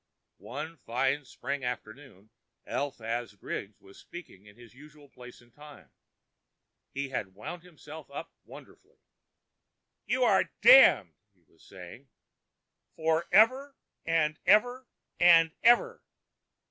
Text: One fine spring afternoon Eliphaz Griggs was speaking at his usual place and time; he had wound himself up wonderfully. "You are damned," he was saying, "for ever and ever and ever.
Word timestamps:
One 0.39 0.77
fine 0.77 1.25
spring 1.25 1.63
afternoon 1.63 2.31
Eliphaz 2.65 3.35
Griggs 3.35 3.79
was 3.79 3.99
speaking 3.99 4.47
at 4.47 4.55
his 4.57 4.73
usual 4.73 5.09
place 5.09 5.41
and 5.41 5.53
time; 5.53 5.91
he 6.91 7.09
had 7.09 7.35
wound 7.35 7.61
himself 7.61 8.09
up 8.09 8.33
wonderfully. 8.43 8.97
"You 10.07 10.23
are 10.23 10.49
damned," 10.61 11.13
he 11.35 11.43
was 11.43 11.63
saying, 11.67 12.09
"for 12.95 13.27
ever 13.31 13.75
and 14.03 14.39
ever 14.47 14.87
and 15.19 15.51
ever. 15.61 16.01